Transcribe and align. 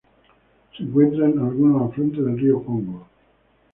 Se 0.75 0.81
encuentra 0.81 1.29
en 1.29 1.37
algunos 1.37 1.91
afluentes 1.91 2.25
del 2.25 2.39
río 2.39 2.63
Congo. 2.65 3.05